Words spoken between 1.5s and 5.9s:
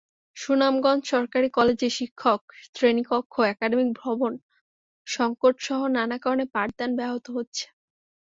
কলেজে শিক্ষক, শ্রেণীকক্ষ, একাডেমিক ভবন সংকটসহ